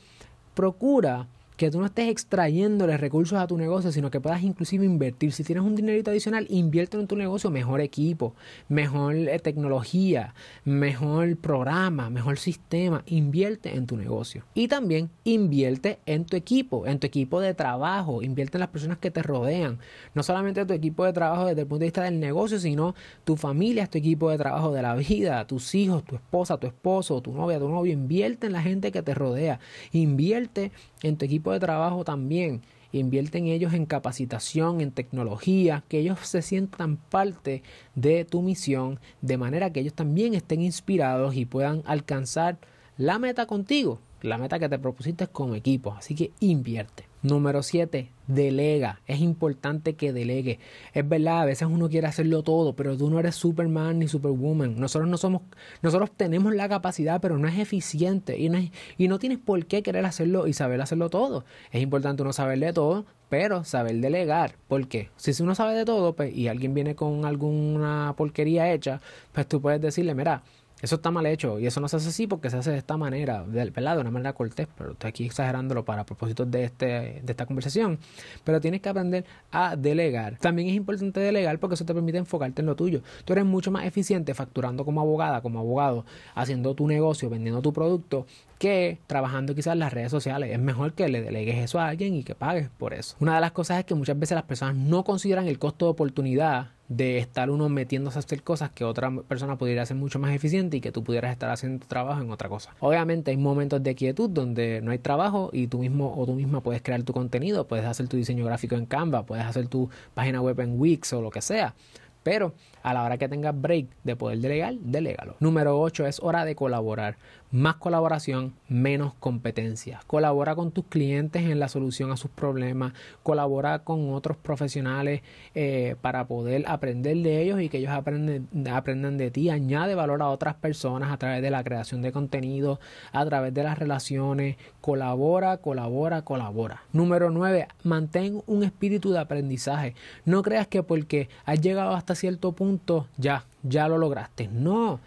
procura 0.53 1.27
que 1.59 1.69
tú 1.69 1.81
no 1.81 1.87
estés 1.87 2.07
extrayéndole 2.07 2.95
recursos 2.95 3.37
a 3.37 3.45
tu 3.45 3.57
negocio, 3.57 3.91
sino 3.91 4.09
que 4.09 4.21
puedas 4.21 4.41
inclusive 4.43 4.85
invertir. 4.85 5.33
Si 5.33 5.43
tienes 5.43 5.65
un 5.65 5.75
dinerito 5.75 6.09
adicional, 6.09 6.47
invierte 6.49 6.97
en 6.97 7.05
tu 7.05 7.17
negocio, 7.17 7.51
mejor 7.51 7.81
equipo, 7.81 8.33
mejor 8.69 9.13
eh, 9.13 9.37
tecnología, 9.39 10.33
mejor 10.63 11.35
programa, 11.35 12.09
mejor 12.09 12.39
sistema, 12.39 13.03
invierte 13.07 13.75
en 13.75 13.87
tu 13.87 13.97
negocio. 13.97 14.45
Y 14.53 14.69
también 14.69 15.09
invierte 15.25 15.99
en 16.05 16.23
tu 16.23 16.37
equipo, 16.37 16.87
en 16.87 16.97
tu 16.97 17.07
equipo 17.07 17.41
de 17.41 17.53
trabajo, 17.53 18.23
invierte 18.23 18.55
en 18.55 18.61
las 18.61 18.69
personas 18.69 18.97
que 18.97 19.11
te 19.11 19.21
rodean. 19.21 19.79
No 20.13 20.23
solamente 20.23 20.65
tu 20.65 20.71
equipo 20.73 21.03
de 21.03 21.11
trabajo 21.11 21.47
desde 21.47 21.63
el 21.63 21.67
punto 21.67 21.79
de 21.79 21.87
vista 21.87 22.03
del 22.03 22.21
negocio, 22.21 22.57
sino 22.57 22.95
tu 23.25 23.35
familia 23.35 23.87
tu 23.87 23.97
equipo 23.97 24.29
de 24.29 24.37
trabajo 24.37 24.71
de 24.71 24.81
la 24.81 24.95
vida, 24.95 25.45
tus 25.45 25.75
hijos, 25.75 26.05
tu 26.05 26.15
esposa, 26.15 26.57
tu 26.57 26.67
esposo, 26.67 27.19
tu 27.21 27.33
novia, 27.33 27.59
tu 27.59 27.67
novio. 27.67 27.91
Invierte 27.91 28.47
en 28.47 28.53
la 28.53 28.61
gente 28.61 28.93
que 28.93 29.01
te 29.01 29.13
rodea. 29.13 29.59
Invierte 29.91 30.71
en 31.03 31.17
tu 31.17 31.25
equipo 31.25 31.51
de 31.51 31.59
trabajo 31.59 32.03
también. 32.03 32.61
Invierten 32.91 33.45
ellos 33.45 33.73
en 33.73 33.85
capacitación, 33.85 34.81
en 34.81 34.91
tecnología, 34.91 35.83
que 35.87 35.99
ellos 35.99 36.19
se 36.23 36.41
sientan 36.41 36.97
parte 36.97 37.61
de 37.93 38.25
tu 38.25 38.41
misión, 38.41 38.99
de 39.21 39.37
manera 39.37 39.71
que 39.71 39.81
ellos 39.81 39.93
también 39.93 40.33
estén 40.33 40.61
inspirados 40.61 41.35
y 41.35 41.45
puedan 41.45 41.83
alcanzar 41.85 42.57
la 42.97 43.19
meta 43.19 43.45
contigo, 43.45 43.99
la 44.21 44.37
meta 44.37 44.57
que 44.57 44.69
te 44.69 44.79
propusiste 44.79 45.27
como 45.27 45.55
equipo. 45.55 45.93
Así 45.93 46.15
que 46.15 46.31
invierte. 46.39 47.08
Número 47.21 47.63
7, 47.63 48.09
delega. 48.27 49.01
Es 49.05 49.19
importante 49.19 49.95
que 49.95 50.13
delegue. 50.13 50.59
Es 50.93 51.07
verdad, 51.07 51.41
a 51.41 51.45
veces 51.45 51.67
uno 51.69 51.89
quiere 51.89 52.07
hacerlo 52.07 52.43
todo, 52.43 52.77
pero 52.77 52.95
tú 52.95 53.09
no 53.09 53.19
eres 53.19 53.35
Superman 53.35 53.99
ni 53.99 54.07
Superwoman. 54.07 54.79
Nosotros 54.79 55.09
no 55.09 55.17
somos, 55.17 55.41
nosotros 55.81 56.11
tenemos 56.15 56.55
la 56.55 56.69
capacidad, 56.69 57.19
pero 57.19 57.37
no 57.37 57.49
es 57.49 57.59
eficiente 57.59 58.39
y 58.39 58.47
no, 58.47 58.59
y 58.97 59.07
no 59.09 59.19
tienes 59.19 59.37
por 59.37 59.65
qué 59.65 59.83
querer 59.83 60.05
hacerlo 60.05 60.47
y 60.47 60.53
saber 60.53 60.79
hacerlo 60.79 61.09
todo. 61.09 61.43
Es 61.71 61.81
importante 61.81 62.21
uno 62.21 62.31
saber 62.31 62.59
de 62.59 62.71
todo, 62.71 63.05
pero 63.27 63.65
saber 63.65 63.97
delegar. 63.97 64.55
¿Por 64.69 64.87
qué? 64.87 65.09
Si 65.17 65.31
uno 65.43 65.55
sabe 65.55 65.75
de 65.75 65.83
todo 65.83 66.15
pues, 66.15 66.33
y 66.33 66.47
alguien 66.47 66.73
viene 66.73 66.95
con 66.95 67.25
alguna 67.25 68.13
porquería 68.15 68.71
hecha, 68.71 69.01
pues 69.33 69.45
tú 69.45 69.61
puedes 69.61 69.81
decirle, 69.81 70.15
mira, 70.15 70.43
eso 70.81 70.95
está 70.95 71.11
mal 71.11 71.25
hecho 71.25 71.59
y 71.59 71.67
eso 71.67 71.81
no 71.81 71.87
se 71.87 71.97
hace 71.97 72.09
así 72.09 72.27
porque 72.27 72.49
se 72.49 72.57
hace 72.57 72.71
de 72.71 72.77
esta 72.77 72.95
manera, 72.97 73.43
¿verdad? 73.43 73.95
De 73.95 74.01
una 74.01 74.11
manera 74.11 74.33
cortés, 74.33 74.67
pero 74.77 74.93
estoy 74.93 75.09
aquí 75.09 75.25
exagerándolo 75.25 75.83
para 75.83 76.05
propósitos 76.05 76.49
de, 76.49 76.63
este, 76.63 76.85
de 76.85 77.31
esta 77.31 77.45
conversación. 77.45 77.99
Pero 78.43 78.61
tienes 78.61 78.81
que 78.81 78.89
aprender 78.89 79.25
a 79.51 79.75
delegar. 79.75 80.37
También 80.37 80.69
es 80.69 80.75
importante 80.75 81.19
delegar 81.19 81.59
porque 81.59 81.73
eso 81.75 81.85
te 81.85 81.93
permite 81.93 82.17
enfocarte 82.17 82.61
en 82.61 82.67
lo 82.67 82.75
tuyo. 82.75 83.01
Tú 83.25 83.33
eres 83.33 83.45
mucho 83.45 83.71
más 83.71 83.85
eficiente 83.85 84.33
facturando 84.33 84.85
como 84.85 85.01
abogada, 85.01 85.41
como 85.41 85.59
abogado, 85.59 86.05
haciendo 86.33 86.73
tu 86.75 86.87
negocio, 86.87 87.29
vendiendo 87.29 87.61
tu 87.61 87.73
producto, 87.73 88.25
que 88.59 88.99
trabajando 89.07 89.55
quizás 89.55 89.73
en 89.73 89.79
las 89.79 89.93
redes 89.93 90.11
sociales. 90.11 90.51
Es 90.51 90.59
mejor 90.59 90.93
que 90.93 91.07
le 91.07 91.21
delegues 91.21 91.57
eso 91.57 91.79
a 91.79 91.87
alguien 91.87 92.13
y 92.13 92.23
que 92.23 92.35
pagues 92.35 92.69
por 92.77 92.93
eso. 92.93 93.15
Una 93.19 93.35
de 93.35 93.41
las 93.41 93.53
cosas 93.53 93.79
es 93.79 93.85
que 93.85 93.95
muchas 93.95 94.19
veces 94.19 94.35
las 94.35 94.43
personas 94.43 94.75
no 94.75 95.03
consideran 95.03 95.47
el 95.47 95.57
costo 95.57 95.85
de 95.85 95.91
oportunidad 95.91 96.67
de 96.89 97.19
estar 97.19 97.51
uno 97.51 97.69
metiéndose 97.69 98.17
a 98.17 98.19
hacer 98.19 98.43
cosas 98.43 98.71
que 98.71 98.83
otra 98.83 99.11
persona 99.27 99.57
pudiera 99.57 99.83
hacer 99.83 99.95
mucho 99.95 100.19
más 100.19 100.33
eficiente 100.33 100.77
y 100.77 100.81
que 100.81 100.91
tú 100.91 101.03
pudieras 101.03 101.31
estar 101.31 101.49
haciendo 101.51 101.85
trabajo 101.85 102.21
en 102.21 102.31
otra 102.31 102.49
cosa. 102.49 102.75
Obviamente 102.79 103.31
hay 103.31 103.37
momentos 103.37 103.81
de 103.81 103.95
quietud 103.95 104.29
donde 104.29 104.81
no 104.81 104.91
hay 104.91 104.97
trabajo 104.97 105.51
y 105.53 105.67
tú 105.67 105.79
mismo 105.79 106.13
o 106.17 106.25
tú 106.25 106.33
misma 106.33 106.61
puedes 106.61 106.81
crear 106.81 107.01
tu 107.03 107.13
contenido, 107.13 107.67
puedes 107.67 107.85
hacer 107.85 108.07
tu 108.07 108.17
diseño 108.17 108.43
gráfico 108.43 108.75
en 108.75 108.87
Canva, 108.87 109.25
puedes 109.25 109.45
hacer 109.45 109.67
tu 109.67 109.89
página 110.15 110.41
web 110.41 110.59
en 110.59 110.79
Wix 110.79 111.13
o 111.13 111.21
lo 111.21 111.29
que 111.29 111.41
sea. 111.41 111.75
Pero 112.23 112.53
a 112.83 112.93
la 112.93 113.03
hora 113.03 113.17
que 113.17 113.29
tengas 113.29 113.59
break 113.59 113.87
de 114.03 114.15
poder 114.15 114.39
delegar, 114.39 114.75
delégalo. 114.75 115.35
Número 115.39 115.79
8 115.79 116.05
es 116.07 116.19
hora 116.21 116.45
de 116.45 116.55
colaborar. 116.55 117.17
Más 117.51 117.77
colaboración, 117.77 118.53
menos 118.67 119.15
competencia. 119.19 120.01
Colabora 120.05 120.53
con 120.53 120.71
tus 120.71 120.85
clientes 120.85 121.41
en 121.41 121.59
la 121.59 121.67
solución 121.67 122.11
a 122.11 122.17
sus 122.17 122.29
problemas. 122.29 122.93
Colabora 123.23 123.79
con 123.79 124.13
otros 124.13 124.37
profesionales 124.37 125.23
eh, 125.55 125.95
para 126.01 126.27
poder 126.27 126.63
aprender 126.67 127.17
de 127.17 127.41
ellos 127.41 127.59
y 127.59 127.69
que 127.69 127.79
ellos 127.79 127.91
aprenden, 127.91 128.47
aprendan 128.71 129.17
de 129.17 129.31
ti. 129.31 129.49
Añade 129.49 129.95
valor 129.95 130.21
a 130.21 130.29
otras 130.29 130.53
personas 130.53 131.11
a 131.11 131.17
través 131.17 131.41
de 131.41 131.49
la 131.49 131.63
creación 131.63 132.03
de 132.03 132.11
contenido, 132.11 132.79
a 133.11 133.25
través 133.25 133.51
de 133.51 133.63
las 133.63 133.79
relaciones. 133.79 134.57
Colabora, 134.79 135.57
colabora, 135.57 136.21
colabora. 136.21 136.83
Número 136.93 137.31
9. 137.31 137.67
Mantén 137.81 138.43
un 138.45 138.63
espíritu 138.63 139.11
de 139.11 139.19
aprendizaje. 139.19 139.95
No 140.23 140.43
creas 140.43 140.67
que 140.67 140.83
porque 140.83 141.29
has 141.45 141.59
llegado 141.59 141.95
hasta 141.95 142.13
cierto 142.13 142.51
punto 142.51 142.68
ya, 143.17 143.45
ya 143.63 143.87
lo 143.87 143.97
lograste. 143.97 144.47
No 144.47 144.99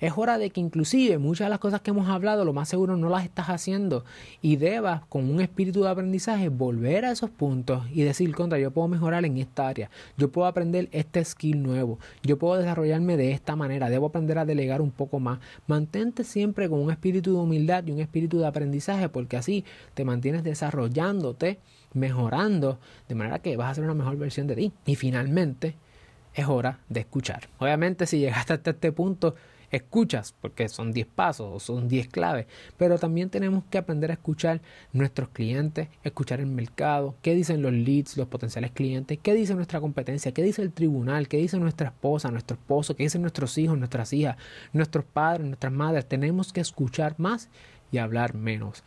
es 0.00 0.12
hora 0.16 0.38
de 0.38 0.50
que 0.50 0.60
inclusive 0.60 1.18
muchas 1.18 1.46
de 1.46 1.50
las 1.50 1.58
cosas 1.58 1.80
que 1.80 1.90
hemos 1.90 2.08
hablado, 2.08 2.44
lo 2.44 2.52
más 2.52 2.68
seguro 2.68 2.96
no 2.96 3.08
las 3.08 3.24
estás 3.24 3.48
haciendo 3.48 4.04
y 4.40 4.56
debas 4.56 5.02
con 5.08 5.28
un 5.28 5.40
espíritu 5.40 5.82
de 5.82 5.88
aprendizaje 5.88 6.48
volver 6.50 7.04
a 7.04 7.10
esos 7.10 7.30
puntos 7.30 7.84
y 7.92 8.02
decir, 8.02 8.32
contra, 8.34 8.58
yo 8.58 8.70
puedo 8.70 8.86
mejorar 8.86 9.24
en 9.24 9.38
esta 9.38 9.66
área, 9.66 9.90
yo 10.16 10.30
puedo 10.30 10.46
aprender 10.46 10.88
este 10.92 11.24
skill 11.24 11.62
nuevo, 11.62 11.98
yo 12.22 12.38
puedo 12.38 12.56
desarrollarme 12.56 13.16
de 13.16 13.32
esta 13.32 13.56
manera, 13.56 13.90
debo 13.90 14.06
aprender 14.06 14.38
a 14.38 14.44
delegar 14.44 14.80
un 14.80 14.92
poco 14.92 15.18
más. 15.18 15.40
Mantente 15.66 16.22
siempre 16.22 16.68
con 16.68 16.80
un 16.80 16.90
espíritu 16.90 17.32
de 17.32 17.40
humildad 17.40 17.84
y 17.86 17.90
un 17.90 17.98
espíritu 17.98 18.38
de 18.38 18.46
aprendizaje 18.46 19.08
porque 19.08 19.36
así 19.36 19.64
te 19.94 20.04
mantienes 20.04 20.44
desarrollándote, 20.44 21.58
mejorando, 21.92 22.78
de 23.08 23.14
manera 23.16 23.40
que 23.40 23.56
vas 23.56 23.72
a 23.72 23.74
ser 23.74 23.84
una 23.84 23.94
mejor 23.94 24.16
versión 24.16 24.46
de 24.46 24.54
ti. 24.54 24.72
Y 24.86 24.94
finalmente, 24.94 25.74
es 26.38 26.48
hora 26.48 26.80
de 26.88 27.00
escuchar. 27.00 27.48
Obviamente, 27.58 28.06
si 28.06 28.18
llegaste 28.18 28.52
hasta 28.52 28.70
este 28.70 28.92
punto, 28.92 29.34
escuchas, 29.70 30.34
porque 30.40 30.68
son 30.68 30.92
10 30.92 31.06
pasos 31.08 31.48
o 31.52 31.60
son 31.60 31.88
10 31.88 32.08
claves, 32.08 32.46
pero 32.76 32.98
también 32.98 33.28
tenemos 33.28 33.64
que 33.70 33.78
aprender 33.78 34.10
a 34.10 34.14
escuchar 34.14 34.60
nuestros 34.92 35.28
clientes, 35.30 35.88
escuchar 36.04 36.40
el 36.40 36.46
mercado, 36.46 37.16
qué 37.22 37.34
dicen 37.34 37.60
los 37.60 37.72
leads, 37.72 38.16
los 38.16 38.28
potenciales 38.28 38.70
clientes, 38.70 39.18
qué 39.22 39.34
dice 39.34 39.54
nuestra 39.54 39.80
competencia, 39.80 40.32
qué 40.32 40.42
dice 40.42 40.62
el 40.62 40.72
tribunal, 40.72 41.28
qué 41.28 41.38
dice 41.38 41.58
nuestra 41.58 41.88
esposa, 41.88 42.30
nuestro 42.30 42.56
esposo, 42.56 42.96
qué 42.96 43.02
dicen 43.02 43.22
nuestros 43.22 43.58
hijos, 43.58 43.76
nuestras 43.76 44.12
hijas, 44.12 44.36
nuestros 44.72 45.04
padres, 45.04 45.46
nuestras 45.46 45.72
madres. 45.72 46.06
Tenemos 46.06 46.52
que 46.52 46.60
escuchar 46.60 47.14
más 47.18 47.48
y 47.90 47.98
hablar 47.98 48.34
menos. 48.34 48.84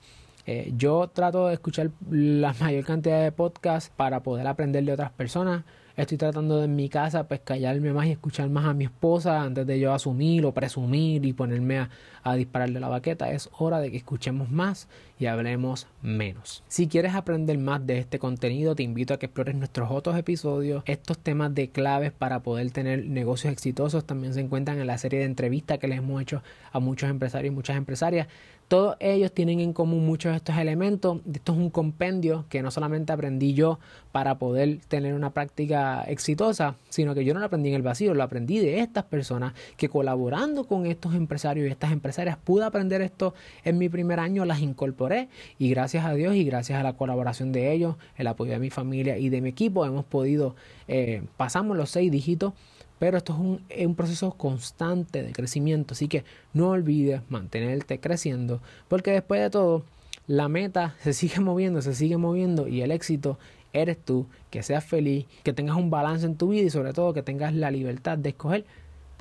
Eh, 0.48 0.74
yo 0.76 1.10
trato 1.14 1.48
de 1.48 1.54
escuchar 1.54 1.92
la 2.10 2.54
mayor 2.60 2.86
cantidad 2.86 3.22
de 3.22 3.32
podcasts 3.32 3.92
para 3.96 4.22
poder 4.24 4.48
aprender 4.48 4.84
de 4.84 4.94
otras 4.94 5.12
personas 5.12 5.64
Estoy 5.96 6.18
tratando 6.18 6.58
de 6.58 6.66
en 6.66 6.76
mi 6.76 6.90
casa 6.90 7.28
pues 7.28 7.42
callarme 7.42 7.94
más 7.94 8.06
y 8.06 8.12
escuchar 8.12 8.50
más 8.50 8.66
a 8.66 8.74
mi 8.74 8.86
esposa 8.86 9.42
antes 9.42 9.68
de 9.68 9.80
yo 9.80 9.94
asumir 9.94 10.46
o 10.46 10.54
presumir 10.54 11.26
y 11.26 11.34
ponerme 11.34 11.88
a, 12.24 12.36
dispararle 12.36 12.80
la 12.80 12.88
baqueta. 12.88 13.32
Es 13.32 13.50
hora 13.58 13.80
de 13.80 13.92
que 13.92 13.98
escuchemos 13.98 14.50
más 14.50 14.88
y 15.20 15.26
hablemos 15.26 15.88
menos. 16.02 16.64
Si 16.68 16.88
quieres 16.88 17.16
aprender 17.16 17.58
más 17.58 17.86
de 17.86 17.98
este 17.98 18.20
contenido, 18.20 18.76
te 18.76 18.84
invito 18.84 19.14
a 19.14 19.20
que 19.20 19.26
explores 19.26 19.56
nuestros 19.56 19.90
otros 19.92 20.18
episodios. 20.18 20.84
Estos 20.86 21.18
temas 21.18 21.54
de 21.54 21.70
claves 21.70 22.12
para 22.12 22.42
poder 22.42 22.72
tener 22.72 23.06
negocios 23.06 23.52
exitosos 23.52 24.06
también 24.06 24.34
se 24.34 24.42
encuentran 24.42 24.80
en 24.80 24.88
la 24.88 24.98
serie 24.98 25.20
de 25.20 25.26
entrevistas 25.26 25.80
que 25.80 25.88
les 25.88 25.98
hemos 25.98 26.22
hecho 26.22 26.44
a 26.72 26.80
muchos 26.80 27.10
empresarios 27.10 27.52
y 27.52 27.56
muchas 27.56 27.76
empresarias. 27.76 28.28
Todos 28.72 28.96
ellos 29.02 29.34
tienen 29.34 29.60
en 29.60 29.74
común 29.74 30.06
muchos 30.06 30.32
de 30.32 30.38
estos 30.38 30.58
elementos. 30.58 31.20
Esto 31.34 31.52
es 31.52 31.58
un 31.58 31.70
compendio 31.70 32.46
que 32.48 32.62
no 32.62 32.72
solamente 32.72 33.12
aprendí 33.12 33.54
yo 33.54 33.80
para 34.14 34.40
poder 34.40 34.80
tener 34.88 35.14
una 35.14 35.32
práctica 35.32 36.04
exitosa, 36.04 36.78
sino 36.88 37.14
que 37.14 37.26
yo 37.26 37.34
no 37.34 37.42
lo 37.42 37.48
aprendí 37.48 37.68
en 37.68 37.76
el 37.76 37.82
vacío, 37.82 38.14
lo 38.14 38.24
aprendí 38.24 38.60
de 38.60 38.80
estas 38.80 39.04
personas 39.04 39.56
que 39.76 39.90
colaborando 39.90 40.68
con 40.68 40.86
estos 40.86 41.16
empresarios 41.16 41.68
y 41.68 41.70
estas 41.70 41.92
empresarias 41.92 42.38
pude 42.38 42.64
aprender 42.64 43.02
esto 43.02 43.34
en 43.66 43.78
mi 43.78 43.90
primer 43.90 44.22
año, 44.22 44.46
las 44.46 44.62
incorporé 44.62 45.28
y 45.60 45.70
gracias 45.70 46.06
a 46.06 46.14
Dios 46.14 46.36
y 46.36 46.46
gracias 46.46 46.80
a 46.80 46.84
la 46.84 46.94
colaboración 46.94 47.52
de 47.52 47.74
ellos, 47.74 47.98
el 48.16 48.28
apoyo 48.28 48.54
de 48.54 48.60
mi 48.60 48.70
familia 48.70 49.18
y 49.18 49.28
de 49.28 49.42
mi 49.42 49.50
equipo 49.50 49.86
hemos 49.86 50.06
podido, 50.06 50.56
eh, 50.88 51.24
pasamos 51.36 51.76
los 51.76 51.90
seis 51.90 52.10
dígitos 52.10 52.54
pero 53.02 53.18
esto 53.18 53.34
es 53.68 53.84
un, 53.88 53.96
proceso 53.96 54.34
constante 54.34 55.24
de 55.24 55.32
crecimiento, 55.32 55.96
así 55.96 56.08
que 56.08 56.24
no 56.54 56.70
olvides 56.70 57.24
mantenerte 57.30 58.00
creciendo, 58.00 58.62
porque 58.88 59.10
después 59.10 59.42
de 59.42 59.50
todo, 59.50 59.84
la 60.28 60.48
meta 60.50 60.96
se 61.02 61.14
sigue 61.14 61.40
moviendo, 61.40 61.82
se 61.82 61.96
sigue 61.96 62.18
moviendo 62.18 62.68
y 62.68 62.84
el 62.84 62.92
éxito 62.92 63.40
eres 63.74 63.98
tú, 63.98 64.28
que 64.52 64.62
seas 64.62 64.86
feliz, 64.86 65.26
que 65.42 65.52
tengas 65.52 65.78
un 65.78 65.90
balance 65.90 66.28
en 66.28 66.36
tu 66.36 66.50
vida 66.50 66.68
y 66.68 66.70
sobre 66.70 66.94
todo 66.94 67.12
que 67.12 67.24
tengas 67.24 67.56
la 67.56 67.72
libertad 67.72 68.20
de 68.20 68.30
escoger 68.30 68.66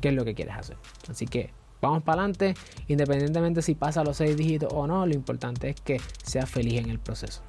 qué 0.03 0.09
es 0.09 0.15
lo 0.15 0.27
que 0.27 0.35
quieres 0.35 0.57
hacer. 0.57 0.77
Así 1.09 1.25
que 1.25 1.49
vamos 1.81 2.03
para 2.03 2.21
adelante, 2.21 2.53
independientemente 2.87 3.63
si 3.63 3.75
pasa 3.75 4.05
los 4.05 4.19
seis 4.19 4.37
dígitos 4.37 4.71
o 4.75 4.87
no, 4.87 5.07
lo 5.07 5.15
importante 5.15 5.71
es 5.71 5.81
que 5.81 6.03
seas 6.23 6.51
feliz 6.51 6.81
en 6.81 6.91
el 6.91 6.99
proceso. 6.99 7.41